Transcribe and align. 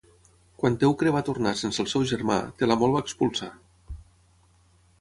Quan 0.61 0.77
Teucre 0.83 1.13
va 1.15 1.21
tornar 1.27 1.51
sense 1.59 1.83
el 1.85 1.91
seu 1.93 2.07
germà, 2.13 2.39
Telamó 2.63 2.89
el 2.89 2.95
va 2.97 3.05
expulsar. 3.07 3.51